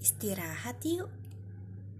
Istirahat 0.00 0.84
yuk. 0.84 1.10